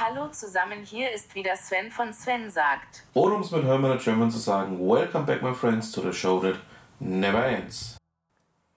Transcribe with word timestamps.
Hallo 0.00 0.28
zusammen, 0.28 0.84
hier 0.84 1.10
ist 1.10 1.34
wieder 1.34 1.56
Sven 1.56 1.90
von 1.90 2.12
Sven 2.12 2.52
sagt. 2.52 3.02
Oder 3.14 3.34
um 3.34 3.40
es 3.40 3.50
mit 3.50 3.64
Hermann 3.64 3.98
German 3.98 4.30
zu 4.30 4.38
sagen, 4.38 4.78
Welcome 4.78 5.26
back 5.26 5.42
my 5.42 5.52
friends 5.52 5.90
to 5.90 6.00
the 6.00 6.12
show 6.12 6.38
that 6.38 6.54
never 7.00 7.44
ends. 7.44 7.96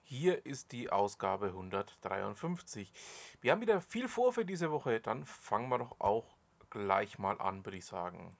Hier 0.02 0.44
ist 0.44 0.72
die 0.72 0.90
Ausgabe 0.90 1.46
153. 1.46 2.92
Wir 3.40 3.52
haben 3.52 3.60
wieder 3.60 3.80
viel 3.80 4.08
vor 4.08 4.32
für 4.32 4.44
diese 4.44 4.72
Woche, 4.72 4.98
dann 4.98 5.24
fangen 5.24 5.68
wir 5.68 5.78
doch 5.78 6.00
auch 6.00 6.34
gleich 6.70 7.20
mal 7.20 7.40
an, 7.40 7.64
würde 7.64 7.78
ich 7.78 7.86
sagen. 7.86 8.36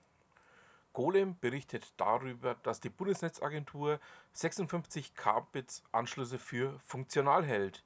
Golem 0.93 1.39
berichtet 1.39 1.87
darüber, 1.99 2.57
dass 2.65 2.81
die 2.81 2.91
Bundesnetzagentur 2.91 4.01
56 4.33 5.15
Kbits 5.15 5.85
Anschlüsse 5.93 6.41
für 6.41 6.81
funktional 6.81 7.45
hält. 7.45 7.85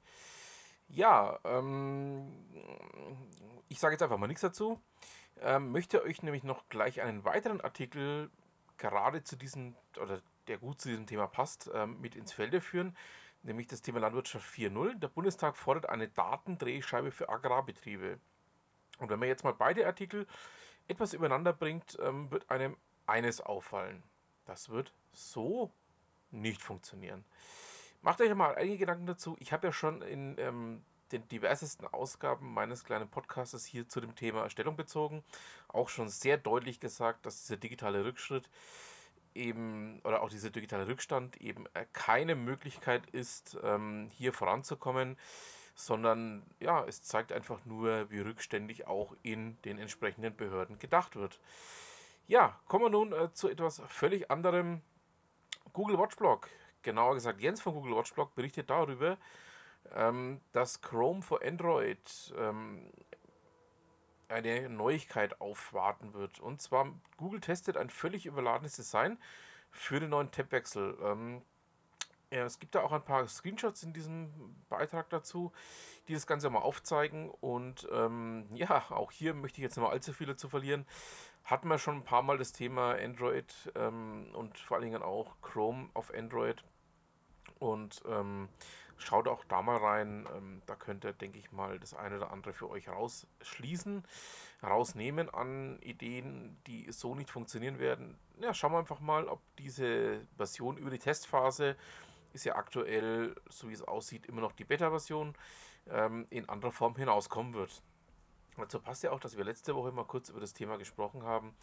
Ja, 0.89 1.39
ähm, 1.43 2.31
ich 3.67 3.79
sage 3.79 3.93
jetzt 3.93 4.03
einfach 4.03 4.17
mal 4.17 4.27
nichts 4.27 4.41
dazu. 4.41 4.81
Ähm, 5.41 5.71
möchte 5.71 6.03
euch 6.03 6.23
nämlich 6.23 6.43
noch 6.43 6.67
gleich 6.69 7.01
einen 7.01 7.25
weiteren 7.25 7.61
Artikel 7.61 8.31
gerade 8.77 9.23
zu 9.23 9.35
diesem, 9.35 9.75
oder 10.01 10.21
der 10.47 10.57
gut 10.57 10.81
zu 10.81 10.89
diesem 10.89 11.05
Thema 11.05 11.27
passt, 11.27 11.69
ähm, 11.73 11.99
mit 11.99 12.15
ins 12.15 12.33
Felde 12.33 12.61
führen, 12.61 12.95
nämlich 13.43 13.67
das 13.67 13.81
Thema 13.81 13.99
Landwirtschaft 13.99 14.47
4.0. 14.47 14.95
Der 14.99 15.07
Bundestag 15.09 15.57
fordert 15.57 15.89
eine 15.89 16.07
Datendrehscheibe 16.07 17.11
für 17.11 17.29
Agrarbetriebe. 17.29 18.19
Und 18.99 19.09
wenn 19.09 19.19
man 19.19 19.27
jetzt 19.27 19.43
mal 19.43 19.53
beide 19.53 19.85
Artikel 19.85 20.25
etwas 20.87 21.13
übereinander 21.13 21.53
bringt, 21.53 21.97
ähm, 22.01 22.31
wird 22.31 22.49
einem 22.49 22.77
eines 23.05 23.41
auffallen. 23.41 24.03
Das 24.45 24.69
wird 24.69 24.93
so 25.11 25.71
nicht 26.31 26.61
funktionieren. 26.61 27.25
Macht 28.01 28.21
euch 28.21 28.33
mal 28.33 28.55
einige 28.55 28.77
Gedanken 28.77 29.05
dazu. 29.05 29.35
Ich 29.39 29.51
habe 29.51 29.67
ja 29.67 29.73
schon 29.73 30.01
in 30.01 30.35
ähm, 30.37 30.83
den 31.11 31.27
diversesten 31.29 31.87
Ausgaben 31.87 32.53
meines 32.53 32.83
kleinen 32.83 33.09
Podcasts 33.09 33.65
hier 33.65 33.87
zu 33.87 34.01
dem 34.01 34.15
Thema 34.15 34.49
Stellung 34.49 34.75
bezogen. 34.75 35.23
Auch 35.67 35.89
schon 35.89 36.09
sehr 36.09 36.37
deutlich 36.37 36.79
gesagt, 36.79 37.25
dass 37.25 37.41
dieser 37.41 37.57
digitale 37.57 38.03
Rückschritt 38.05 38.49
eben 39.33 40.01
oder 40.03 40.21
auch 40.21 40.29
dieser 40.29 40.49
digitale 40.49 40.87
Rückstand 40.87 41.37
eben 41.37 41.65
äh, 41.73 41.85
keine 41.93 42.35
Möglichkeit 42.35 43.07
ist, 43.11 43.57
ähm, 43.63 44.09
hier 44.11 44.33
voranzukommen, 44.33 45.17
sondern 45.75 46.43
ja, 46.59 46.83
es 46.85 47.03
zeigt 47.03 47.31
einfach 47.31 47.63
nur, 47.65 48.09
wie 48.09 48.19
rückständig 48.19 48.87
auch 48.87 49.15
in 49.21 49.61
den 49.61 49.77
entsprechenden 49.77 50.35
Behörden 50.35 50.79
gedacht 50.79 51.15
wird. 51.15 51.39
Ja, 52.27 52.59
kommen 52.67 52.85
wir 52.85 52.89
nun 52.89 53.13
äh, 53.13 53.31
zu 53.33 53.47
etwas 53.47 53.81
völlig 53.87 54.29
anderem. 54.31 54.81
Google 55.71 55.99
Watchblog, 55.99 56.49
genauer 56.87 57.15
gesagt 57.15 57.41
Jens 57.41 57.61
von 57.61 57.73
Google 57.73 57.97
Watchblog 57.97 58.33
berichtet 58.33 58.69
darüber, 58.69 59.17
ähm, 59.93 60.39
dass 60.53 60.81
Chrome 60.81 61.21
für 61.21 61.41
Android 61.45 62.33
ähm, 62.37 62.89
eine 64.29 64.69
Neuigkeit 64.69 65.41
aufwarten 65.41 66.13
wird. 66.13 66.39
Und 66.39 66.61
zwar, 66.61 66.87
Google 67.17 67.41
testet 67.41 67.75
ein 67.75 67.89
völlig 67.89 68.25
überladenes 68.25 68.77
Design 68.77 69.17
für 69.69 69.99
den 69.99 70.11
neuen 70.11 70.31
Tabwechsel. 70.31 70.97
Ähm, 71.03 71.41
ja, 72.31 72.45
es 72.45 72.59
gibt 72.59 72.75
da 72.75 72.81
auch 72.81 72.93
ein 72.93 73.03
paar 73.03 73.27
Screenshots 73.27 73.83
in 73.83 73.93
diesem 73.93 74.55
Beitrag 74.69 75.09
dazu, 75.09 75.51
die 76.07 76.13
das 76.13 76.25
Ganze 76.25 76.49
mal 76.49 76.59
aufzeigen. 76.59 77.29
Und 77.29 77.87
ähm, 77.91 78.47
ja, 78.53 78.85
auch 78.91 79.11
hier 79.11 79.33
möchte 79.33 79.59
ich 79.59 79.63
jetzt 79.63 79.75
nicht 79.75 79.83
mal 79.83 79.91
allzu 79.91 80.13
viele 80.13 80.37
zu 80.37 80.47
verlieren. 80.47 80.85
Hatten 81.43 81.67
wir 81.67 81.77
schon 81.77 81.97
ein 81.97 82.03
paar 82.03 82.23
Mal 82.23 82.37
das 82.37 82.53
Thema 82.53 82.95
Android 82.95 83.71
ähm, 83.75 84.29
und 84.33 84.57
vor 84.57 84.75
allen 84.75 84.85
Dingen 84.85 85.03
auch 85.03 85.35
Chrome 85.41 85.89
auf 85.93 86.13
Android. 86.13 86.63
Und 87.59 88.01
ähm, 88.07 88.49
Schaut 88.97 89.27
auch 89.27 89.43
da 89.45 89.61
mal 89.61 89.77
rein. 89.77 90.27
Ähm, 90.35 90.61
da 90.65 90.75
könnt 90.75 91.05
ihr, 91.05 91.13
denke 91.13 91.37
ich 91.37 91.51
mal, 91.51 91.79
das 91.79 91.93
eine 91.93 92.17
oder 92.17 92.31
andere 92.31 92.53
für 92.53 92.69
euch 92.69 92.89
rausschließen, 92.89 94.03
rausnehmen 94.63 95.29
an 95.29 95.79
Ideen, 95.81 96.57
die 96.65 96.91
so 96.91 97.13
nicht 97.13 97.29
funktionieren 97.29 97.79
werden. 97.79 98.17
Ja, 98.39 98.53
schauen 98.53 98.71
wir 98.71 98.79
einfach 98.79 98.99
mal, 98.99 99.27
ob 99.27 99.39
diese 99.57 100.25
Version 100.35 100.77
über 100.77 100.89
die 100.89 100.99
Testphase 100.99 101.75
ist 102.33 102.43
ja 102.43 102.55
aktuell, 102.55 103.35
so 103.49 103.69
wie 103.69 103.73
es 103.73 103.83
aussieht, 103.83 104.25
immer 104.25 104.41
noch 104.41 104.51
die 104.51 104.65
Beta-Version 104.65 105.35
ähm, 105.89 106.25
in 106.29 106.49
anderer 106.49 106.71
Form 106.71 106.95
hinauskommen 106.95 107.53
wird. 107.53 107.81
Dazu 108.57 108.79
passt 108.79 109.03
ja 109.03 109.11
auch, 109.11 109.19
dass 109.19 109.37
wir 109.37 109.43
letzte 109.43 109.75
Woche 109.75 109.91
mal 109.91 110.05
kurz 110.05 110.29
über 110.29 110.39
das 110.39 110.53
Thema 110.53 110.77
gesprochen 110.77 111.23
haben, 111.23 111.55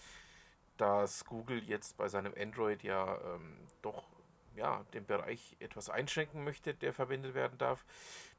dass 0.77 1.25
Google 1.25 1.63
jetzt 1.65 1.97
bei 1.97 2.09
seinem 2.09 2.33
Android 2.39 2.85
ja 2.85 3.19
ähm, 3.35 3.59
doch 3.83 4.14
ja, 4.55 4.85
den 4.95 5.07
Bereich 5.07 5.57
etwas 5.59 5.91
einschränken 5.91 6.45
möchte, 6.45 6.75
der 6.75 6.93
verwendet 6.93 7.35
werden 7.35 7.59
darf, 7.59 7.85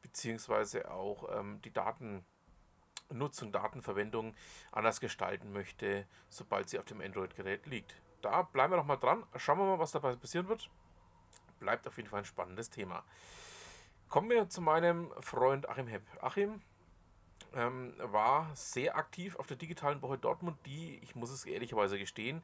beziehungsweise 0.01 0.91
auch 0.91 1.29
ähm, 1.37 1.61
die 1.63 1.73
Datennutzung, 1.73 3.51
Datenverwendung 3.51 4.35
anders 4.71 4.99
gestalten 4.99 5.51
möchte, 5.51 6.07
sobald 6.29 6.69
sie 6.69 6.79
auf 6.79 6.85
dem 6.85 7.01
Android-Gerät 7.01 7.65
liegt. 7.65 8.01
Da 8.21 8.43
bleiben 8.43 8.73
wir 8.73 8.77
noch 8.77 8.85
mal 8.85 8.97
dran, 8.97 9.23
schauen 9.35 9.59
wir 9.59 9.65
mal, 9.65 9.79
was 9.79 9.91
dabei 9.91 10.15
passieren 10.15 10.47
wird. 10.47 10.69
Bleibt 11.59 11.87
auf 11.87 11.97
jeden 11.97 12.09
Fall 12.09 12.19
ein 12.19 12.25
spannendes 12.25 12.69
Thema. 12.69 13.03
Kommen 14.09 14.29
wir 14.29 14.49
zu 14.49 14.61
meinem 14.61 15.11
Freund 15.19 15.67
Achim 15.67 15.87
Hepp. 15.87 16.03
Achim 16.21 16.61
ähm, 17.53 17.93
war 17.97 18.49
sehr 18.55 18.95
aktiv 18.95 19.35
auf 19.37 19.47
der 19.47 19.57
digitalen 19.57 20.01
Woche 20.01 20.17
Dortmund, 20.17 20.57
die, 20.65 20.99
ich 20.99 21.15
muss 21.15 21.31
es 21.31 21.45
ehrlicherweise 21.45 21.97
gestehen, 21.97 22.43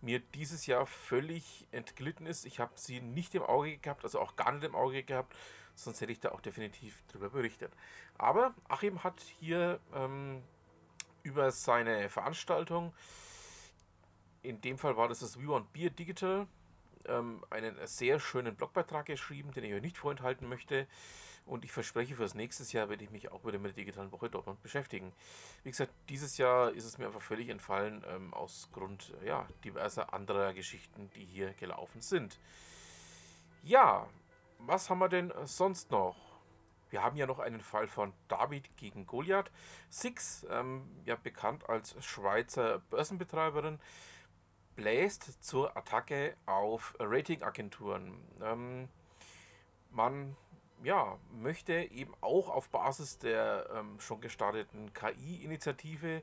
mir 0.00 0.20
dieses 0.20 0.66
Jahr 0.66 0.86
völlig 0.86 1.66
entglitten 1.70 2.26
ist. 2.26 2.46
Ich 2.46 2.60
habe 2.60 2.72
sie 2.76 3.00
nicht 3.00 3.34
im 3.34 3.42
Auge 3.42 3.78
gehabt, 3.78 4.04
also 4.04 4.20
auch 4.20 4.36
gar 4.36 4.52
nicht 4.52 4.64
im 4.64 4.74
Auge 4.74 5.02
gehabt, 5.02 5.34
sonst 5.74 6.00
hätte 6.00 6.12
ich 6.12 6.20
da 6.20 6.30
auch 6.30 6.40
definitiv 6.40 7.02
darüber 7.08 7.30
berichtet. 7.30 7.72
Aber 8.16 8.54
Achim 8.68 9.02
hat 9.04 9.20
hier 9.40 9.80
ähm, 9.94 10.42
über 11.22 11.50
seine 11.50 12.08
Veranstaltung, 12.08 12.94
in 14.42 14.60
dem 14.60 14.78
Fall 14.78 14.96
war 14.96 15.08
das 15.08 15.20
das 15.20 15.38
We 15.40 15.48
Want 15.48 15.72
Beer 15.72 15.90
Digital, 15.90 16.46
ähm, 17.06 17.44
einen 17.50 17.74
sehr 17.86 18.20
schönen 18.20 18.54
Blogbeitrag 18.54 19.06
geschrieben, 19.06 19.52
den 19.52 19.64
ich 19.64 19.74
euch 19.74 19.82
nicht 19.82 19.98
vorenthalten 19.98 20.48
möchte. 20.48 20.86
Und 21.48 21.64
ich 21.64 21.72
verspreche, 21.72 22.14
fürs 22.14 22.34
nächste 22.34 22.62
Jahr 22.76 22.90
werde 22.90 23.02
ich 23.02 23.10
mich 23.10 23.32
auch 23.32 23.44
wieder 23.44 23.58
mit 23.58 23.70
der 23.74 23.84
digitalen 23.84 24.12
Woche 24.12 24.28
Dortmund 24.28 24.62
beschäftigen. 24.62 25.12
Wie 25.64 25.70
gesagt, 25.70 25.92
dieses 26.10 26.36
Jahr 26.36 26.70
ist 26.72 26.84
es 26.84 26.98
mir 26.98 27.06
einfach 27.06 27.22
völlig 27.22 27.48
entfallen, 27.48 28.04
ähm, 28.06 28.34
aus 28.34 28.68
Grund 28.72 29.14
ja, 29.24 29.48
diverser 29.64 30.12
anderer 30.12 30.52
Geschichten, 30.52 31.10
die 31.16 31.24
hier 31.24 31.54
gelaufen 31.54 32.02
sind. 32.02 32.38
Ja, 33.62 34.06
was 34.58 34.90
haben 34.90 34.98
wir 34.98 35.08
denn 35.08 35.32
sonst 35.44 35.90
noch? 35.90 36.16
Wir 36.90 37.02
haben 37.02 37.16
ja 37.16 37.26
noch 37.26 37.38
einen 37.38 37.60
Fall 37.60 37.86
von 37.86 38.12
David 38.28 38.76
gegen 38.76 39.06
Goliath. 39.06 39.50
Six, 39.88 40.46
ähm, 40.50 40.82
ja 41.04 41.16
bekannt 41.16 41.68
als 41.68 41.94
Schweizer 42.04 42.80
Börsenbetreiberin, 42.90 43.78
bläst 44.76 45.42
zur 45.42 45.76
Attacke 45.76 46.36
auf 46.46 46.94
Ratingagenturen. 46.98 48.18
Ähm, 48.42 48.88
man 49.90 50.36
ja, 50.82 51.18
möchte 51.32 51.74
eben 51.74 52.14
auch 52.20 52.48
auf 52.48 52.70
Basis 52.70 53.18
der 53.18 53.68
ähm, 53.74 53.98
schon 54.00 54.20
gestarteten 54.20 54.92
KI-Initiative 54.92 56.22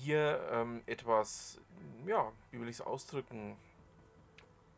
hier 0.00 0.48
ähm, 0.52 0.82
etwas, 0.86 1.60
ja, 2.06 2.32
wie 2.50 2.60
will 2.60 2.68
ich 2.68 2.76
es 2.76 2.80
ausdrücken, 2.80 3.56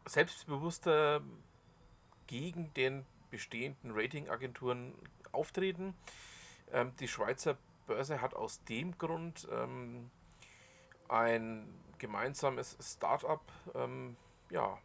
selbstbewusster 0.07 1.23
gegen 2.27 2.73
den 2.75 3.05
bestehenden 3.31 3.93
Ratingagenturen 3.93 4.95
auftreten. 5.33 5.95
Ähm, 6.73 6.93
die 7.01 7.09
Schweizer 7.09 7.57
Börse 7.87 8.21
hat 8.21 8.35
aus 8.35 8.63
dem 8.65 8.97
Grund 8.99 9.49
ähm, 9.51 10.11
ein 11.09 11.67
gemeinsames 11.99 12.77
Startup 12.81 13.43
ähm, 13.75 14.17
ja, 14.51 14.79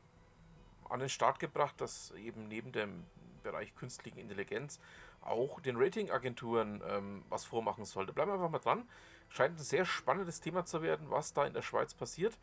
an 0.90 1.00
den 1.00 1.10
Start 1.10 1.40
gebracht, 1.40 1.76
das 1.78 2.12
eben 2.12 2.48
neben 2.48 2.72
dem 2.72 3.06
Bereich 3.44 3.76
künstliche 3.76 4.20
Intelligenz 4.20 4.80
auch 5.22 5.60
den 5.60 5.78
Ratingagenturen 5.78 6.82
ähm, 6.88 7.24
was 7.30 7.46
vormachen 7.46 7.86
sollte. 7.86 8.14
Bleiben 8.14 8.32
wir 8.32 8.36
einfach 8.36 8.50
mal 8.50 8.60
dran. 8.60 8.88
Scheint 9.30 9.58
ein 9.58 9.64
sehr 9.64 9.86
spannendes 9.86 10.42
Thema 10.42 10.66
zu 10.66 10.82
werden, 10.82 11.10
was 11.10 11.34
da 11.34 11.46
in 11.46 11.54
der 11.54 11.62
Schweiz 11.62 11.94
passiert. 11.94 12.38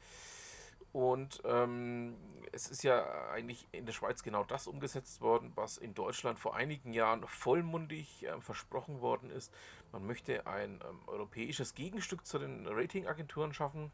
Und 0.92 1.40
ähm, 1.44 2.16
es 2.50 2.68
ist 2.68 2.82
ja 2.82 3.30
eigentlich 3.30 3.68
in 3.70 3.86
der 3.86 3.92
Schweiz 3.92 4.24
genau 4.24 4.42
das 4.42 4.66
umgesetzt 4.66 5.20
worden, 5.20 5.52
was 5.54 5.76
in 5.76 5.94
Deutschland 5.94 6.40
vor 6.40 6.56
einigen 6.56 6.92
Jahren 6.92 7.24
vollmundig 7.28 8.24
äh, 8.24 8.40
versprochen 8.40 9.00
worden 9.00 9.30
ist. 9.30 9.54
Man 9.92 10.04
möchte 10.06 10.46
ein 10.46 10.80
ähm, 10.88 11.00
europäisches 11.06 11.74
Gegenstück 11.74 12.26
zu 12.26 12.38
den 12.38 12.66
Ratingagenturen 12.66 13.54
schaffen. 13.54 13.92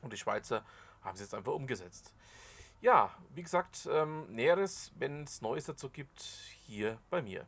Und 0.00 0.12
die 0.12 0.16
Schweizer 0.16 0.64
haben 1.02 1.14
es 1.14 1.20
jetzt 1.20 1.34
einfach 1.34 1.52
umgesetzt. 1.52 2.14
Ja, 2.82 3.14
wie 3.32 3.44
gesagt, 3.44 3.88
ähm, 3.92 4.26
Näheres, 4.28 4.90
wenn 4.96 5.22
es 5.22 5.40
Neues 5.40 5.66
dazu 5.66 5.88
gibt, 5.88 6.20
hier 6.20 6.98
bei 7.10 7.22
mir. 7.22 7.46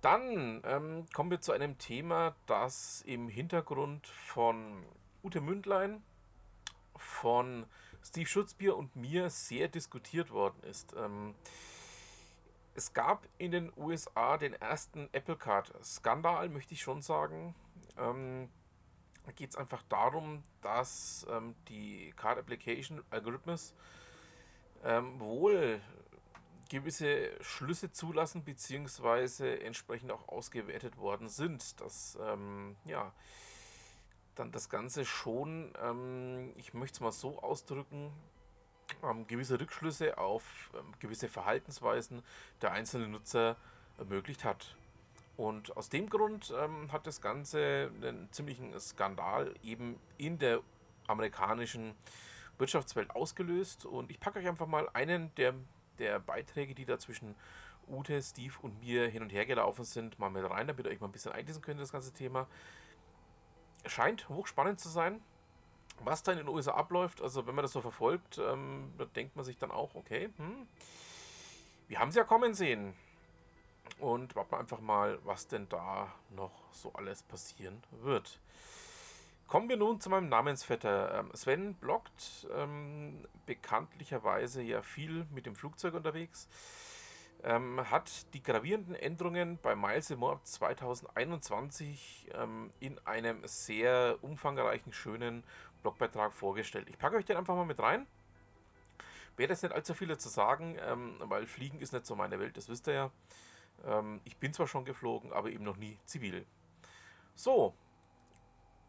Dann 0.00 0.60
ähm, 0.64 1.06
kommen 1.12 1.30
wir 1.30 1.40
zu 1.40 1.52
einem 1.52 1.78
Thema, 1.78 2.34
das 2.46 3.02
im 3.02 3.28
Hintergrund 3.28 4.08
von 4.08 4.84
Ute 5.22 5.40
Mündlein, 5.40 6.02
von 6.96 7.66
Steve 8.02 8.26
Schutzbier 8.26 8.76
und 8.76 8.96
mir 8.96 9.30
sehr 9.30 9.68
diskutiert 9.68 10.32
worden 10.32 10.60
ist. 10.64 10.92
Ähm, 10.96 11.36
es 12.74 12.92
gab 12.94 13.28
in 13.38 13.52
den 13.52 13.72
USA 13.76 14.38
den 14.38 14.54
ersten 14.54 15.08
Apple 15.12 15.36
Card 15.36 15.72
Skandal, 15.84 16.48
möchte 16.48 16.74
ich 16.74 16.82
schon 16.82 17.00
sagen. 17.00 17.54
Ähm, 17.96 18.48
geht 19.30 19.50
es 19.50 19.56
einfach 19.56 19.82
darum, 19.88 20.42
dass 20.60 21.26
ähm, 21.30 21.54
die 21.68 22.12
Card 22.16 22.38
Application 22.38 23.02
Algorithmus 23.10 23.74
ähm, 24.84 25.20
wohl 25.20 25.80
gewisse 26.68 27.30
Schlüsse 27.42 27.92
zulassen, 27.92 28.44
beziehungsweise 28.44 29.60
entsprechend 29.60 30.10
auch 30.10 30.28
ausgewertet 30.28 30.96
worden 30.96 31.28
sind. 31.28 31.80
Dass 31.80 32.18
ähm, 32.20 32.76
ja, 32.84 33.12
dann 34.34 34.50
das 34.52 34.68
Ganze 34.68 35.04
schon, 35.04 35.72
ähm, 35.82 36.52
ich 36.56 36.74
möchte 36.74 36.96
es 36.96 37.00
mal 37.00 37.12
so 37.12 37.38
ausdrücken, 37.40 38.10
ähm, 39.02 39.26
gewisse 39.26 39.60
Rückschlüsse 39.60 40.18
auf 40.18 40.72
ähm, 40.74 40.92
gewisse 40.98 41.28
Verhaltensweisen 41.28 42.22
der 42.60 42.72
einzelnen 42.72 43.12
Nutzer 43.12 43.56
ermöglicht 43.98 44.44
hat. 44.44 44.76
Und 45.36 45.76
aus 45.76 45.88
dem 45.88 46.08
Grund 46.08 46.52
ähm, 46.56 46.92
hat 46.92 47.06
das 47.06 47.20
Ganze 47.20 47.90
einen 48.02 48.30
ziemlichen 48.32 48.78
Skandal 48.78 49.54
eben 49.62 49.98
in 50.18 50.38
der 50.38 50.60
amerikanischen 51.06 51.94
Wirtschaftswelt 52.58 53.10
ausgelöst. 53.10 53.86
Und 53.86 54.10
ich 54.10 54.20
packe 54.20 54.38
euch 54.38 54.48
einfach 54.48 54.66
mal 54.66 54.88
einen 54.92 55.34
der, 55.36 55.54
der 55.98 56.20
Beiträge, 56.20 56.74
die 56.74 56.84
da 56.84 56.98
zwischen 56.98 57.34
Ute, 57.88 58.22
Steve 58.22 58.54
und 58.62 58.80
mir 58.80 59.08
hin 59.08 59.22
und 59.22 59.32
her 59.32 59.46
gelaufen 59.46 59.84
sind, 59.84 60.18
mal 60.18 60.30
mit 60.30 60.48
rein, 60.48 60.66
damit 60.66 60.86
ihr 60.86 60.92
euch 60.92 61.00
mal 61.00 61.08
ein 61.08 61.12
bisschen 61.12 61.32
einlesen 61.32 61.62
könnt, 61.62 61.80
das 61.80 61.92
ganze 61.92 62.12
Thema. 62.12 62.46
Scheint 63.86 64.28
hochspannend 64.28 64.78
zu 64.78 64.88
sein, 64.88 65.20
was 66.04 66.22
da 66.22 66.32
in 66.32 66.38
den 66.38 66.48
USA 66.48 66.72
abläuft. 66.72 67.20
Also, 67.20 67.46
wenn 67.46 67.54
man 67.54 67.62
das 67.62 67.72
so 67.72 67.80
verfolgt, 67.80 68.38
ähm, 68.38 68.92
da 68.98 69.04
denkt 69.06 69.34
man 69.34 69.44
sich 69.44 69.58
dann 69.58 69.70
auch, 69.70 69.94
okay, 69.94 70.30
hm, 70.36 70.68
wir 71.88 71.98
haben 71.98 72.10
es 72.10 72.14
ja 72.14 72.24
kommen 72.24 72.54
sehen. 72.54 72.94
Und 73.98 74.34
warten 74.34 74.52
wir 74.52 74.58
einfach 74.58 74.80
mal, 74.80 75.18
was 75.24 75.46
denn 75.46 75.68
da 75.68 76.12
noch 76.30 76.72
so 76.72 76.92
alles 76.94 77.22
passieren 77.22 77.82
wird. 78.02 78.40
Kommen 79.52 79.68
wir 79.68 79.76
nun 79.76 80.00
zu 80.00 80.08
meinem 80.08 80.30
Namensvetter. 80.30 81.18
Ähm, 81.18 81.30
Sven 81.34 81.74
bloggt 81.74 82.48
ähm, 82.56 83.26
bekanntlicherweise 83.44 84.62
ja 84.62 84.80
viel 84.80 85.26
mit 85.30 85.44
dem 85.44 85.54
Flugzeug 85.54 85.94
unterwegs. 85.94 86.48
Ähm, 87.44 87.90
hat 87.90 88.32
die 88.34 88.42
gravierenden 88.42 88.94
Änderungen 88.94 89.58
bei 89.60 89.74
Miles 89.74 90.08
More 90.16 90.40
2021 90.42 92.30
ähm, 92.34 92.70
in 92.80 92.98
einem 93.04 93.40
sehr 93.44 94.16
umfangreichen, 94.22 94.92
schönen 94.92 95.44
Blogbeitrag 95.82 96.32
vorgestellt. 96.32 96.88
Ich 96.88 96.98
packe 96.98 97.16
euch 97.16 97.26
den 97.26 97.36
einfach 97.36 97.54
mal 97.54 97.66
mit 97.66 97.80
rein. 97.80 98.06
Werde 99.36 99.52
jetzt 99.52 99.62
nicht 99.62 99.74
allzu 99.74 99.92
viel 99.92 100.08
dazu 100.08 100.28
sagen, 100.28 100.78
ähm, 100.80 101.16
weil 101.18 101.46
Fliegen 101.46 101.80
ist 101.80 101.92
nicht 101.92 102.06
so 102.06 102.16
meine 102.16 102.38
Welt, 102.38 102.56
das 102.56 102.68
wisst 102.68 102.86
ihr 102.86 102.94
ja. 102.94 103.10
Ähm, 103.84 104.20
ich 104.24 104.36
bin 104.36 104.52
zwar 104.52 104.66
schon 104.66 104.84
geflogen, 104.84 105.32
aber 105.32 105.50
eben 105.50 105.64
noch 105.64 105.76
nie 105.76 105.98
zivil. 106.04 106.46
So, 107.34 107.74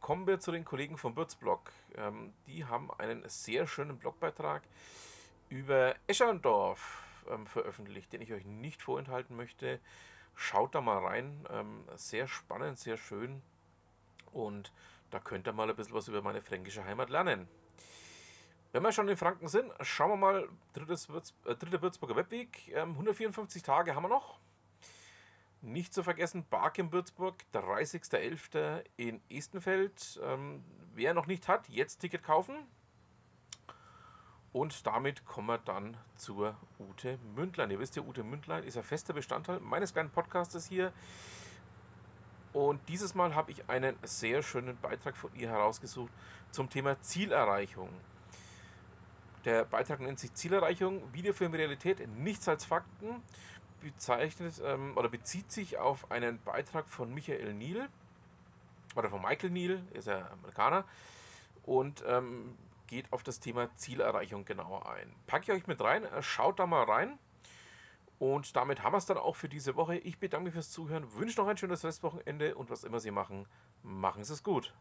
kommen 0.02 0.28
wir 0.28 0.40
zu 0.40 0.52
den 0.52 0.66
Kollegen 0.66 0.98
vom 0.98 1.16
Bürzblog. 1.16 1.72
Ähm, 1.96 2.34
die 2.48 2.66
haben 2.66 2.92
einen 2.92 3.24
sehr 3.28 3.68
schönen 3.68 3.98
Blogbeitrag 3.98 4.64
über 5.50 5.96
Escherdorf 6.08 7.04
ähm, 7.30 7.48
veröffentlicht, 7.48 8.12
den 8.12 8.22
ich 8.22 8.34
euch 8.34 8.46
nicht 8.46 8.82
vorenthalten 8.82 9.36
möchte. 9.36 9.80
Schaut 10.36 10.76
da 10.76 10.82
mal 10.82 10.98
rein. 10.98 11.46
Ähm, 11.50 11.86
sehr 11.96 12.28
spannend, 12.28 12.80
sehr 12.80 12.98
schön. 12.98 13.42
Und 14.32 14.74
da 15.12 15.20
könnt 15.20 15.48
ihr 15.48 15.54
mal 15.54 15.70
ein 15.70 15.76
bisschen 15.76 15.94
was 15.94 16.08
über 16.08 16.22
meine 16.22 16.42
fränkische 16.42 16.84
Heimat 16.84 17.10
lernen. 17.10 17.48
Wenn 18.72 18.82
wir 18.82 18.92
schon 18.92 19.08
in 19.08 19.18
Franken 19.18 19.48
sind, 19.48 19.72
schauen 19.82 20.10
wir 20.10 20.18
mal, 20.18 20.50
drittes 20.74 21.08
Würz, 21.08 21.36
äh, 21.46 21.56
dritter 21.56 21.82
Würzburger 21.82 22.16
Webweg. 22.16 22.68
Ähm, 22.70 22.94
154 22.94 23.62
Tage 23.62 23.96
haben 23.96 24.04
wir 24.04 24.10
noch. 24.10 24.40
Nicht 25.64 25.94
zu 25.94 26.04
vergessen, 26.04 26.46
Bark 26.50 26.78
in 26.78 26.92
Würzburg, 26.92 27.36
30.11. 27.54 28.84
in 28.98 29.22
Estenfeld. 29.30 30.20
Ähm, 30.22 30.62
wer 30.94 31.14
noch 31.14 31.26
nicht 31.26 31.48
hat, 31.48 31.70
jetzt 31.70 32.00
Ticket 32.00 32.22
kaufen. 32.22 32.54
Und 34.52 34.86
damit 34.86 35.24
kommen 35.24 35.48
wir 35.48 35.60
dann 35.60 35.96
zur 36.18 36.58
Ute 36.80 37.18
Mündlein. 37.34 37.72
Ihr 37.72 37.80
wisst 37.80 37.96
ja, 37.96 38.02
Ute 38.02 38.26
Mündlein 38.26 38.66
ist 38.66 38.76
ein 38.76 38.84
fester 38.84 39.14
Bestandteil 39.14 39.62
meines 39.62 39.94
kleinen 39.94 40.10
Podcastes 40.10 40.68
hier. 40.68 40.92
Und 42.52 42.82
dieses 42.90 43.16
Mal 43.16 43.34
habe 43.34 43.52
ich 43.52 43.70
einen 43.70 43.96
sehr 44.04 44.44
schönen 44.44 44.76
Beitrag 44.82 45.16
von 45.16 45.34
ihr 45.34 45.50
herausgesucht 45.50 46.12
zum 46.52 46.70
Thema 46.70 47.02
Zielerreichung. 47.02 47.88
Der 49.46 49.64
Beitrag 49.64 50.02
nennt 50.02 50.20
sich 50.20 50.34
Zielerreichung, 50.34 51.02
Videofilm 51.14 51.54
Realität, 51.54 52.06
nichts 52.18 52.50
als 52.50 52.66
Fakten 52.66 53.24
bezeichnet 53.84 54.62
ähm, 54.66 54.98
oder 54.98 55.10
bezieht 55.10 55.52
sich 55.52 55.78
auf 55.78 56.10
einen 56.12 56.42
Beitrag 56.42 56.88
von 56.90 57.14
Michael 57.14 57.54
Neal 57.54 57.90
oder 58.96 59.10
von 59.10 59.22
Michael 59.22 59.52
Neal, 59.52 59.84
ist 59.94 60.08
er 60.08 60.32
Amerikaner, 60.32 60.86
und 61.64 62.04
ähm, 62.08 62.58
geht 62.88 63.12
auf 63.12 63.24
das 63.24 63.40
Thema 63.40 63.74
Zielerreichung 63.76 64.46
genauer 64.46 64.90
ein. 64.90 65.14
Packe 65.28 65.52
ich 65.52 65.62
euch 65.62 65.68
mit 65.68 65.82
rein, 65.82 66.04
äh, 66.06 66.22
schaut 66.22 66.60
da 66.60 66.66
mal 66.66 66.84
rein. 66.84 67.18
Und 68.20 68.56
damit 68.56 68.84
haben 68.84 68.94
wir 68.94 69.00
es 69.00 69.06
dann 69.06 69.18
auch 69.18 69.36
für 69.36 69.50
diese 69.50 69.76
Woche. 69.76 69.98
Ich 69.98 70.18
bedanke 70.18 70.46
mich 70.46 70.54
fürs 70.54 70.72
Zuhören, 70.72 71.14
wünsche 71.14 71.42
noch 71.42 71.48
ein 71.48 71.58
schönes 71.58 71.84
Restwochenende 71.84 72.56
und 72.56 72.70
was 72.70 72.84
immer 72.84 73.00
Sie 73.00 73.12
machen, 73.12 73.48
machen 73.82 74.24
Sie 74.24 74.34
es 74.34 74.44
gut. 74.44 74.74